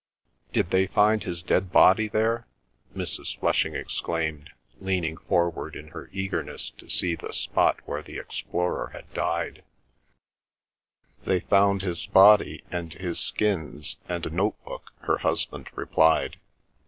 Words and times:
"Did 0.51 0.71
they 0.71 0.87
find 0.87 1.21
his 1.21 1.43
dead 1.43 1.71
body 1.71 2.07
there?" 2.07 2.47
Mrs. 2.95 3.37
Flushing 3.37 3.75
exclaimed, 3.75 4.49
leaning 4.79 5.15
forward 5.15 5.75
in 5.75 5.89
her 5.89 6.09
eagerness 6.11 6.71
to 6.79 6.89
see 6.89 7.13
the 7.15 7.31
spot 7.31 7.79
where 7.85 8.01
the 8.01 8.17
explorer 8.17 8.87
had 8.93 9.13
died. 9.13 9.63
"They 11.25 11.41
found 11.41 11.83
his 11.83 12.07
body 12.07 12.63
and 12.71 12.95
his 12.95 13.19
skins 13.19 13.97
and 14.09 14.25
a 14.25 14.31
notebook," 14.31 14.91
her 15.01 15.19
husband 15.19 15.69
replied. 15.75 16.37